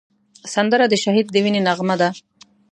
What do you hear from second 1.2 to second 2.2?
د وینې نغمه ده